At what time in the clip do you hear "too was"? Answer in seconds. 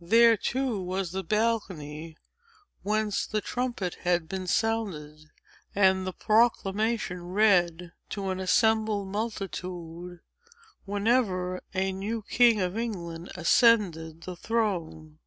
0.36-1.10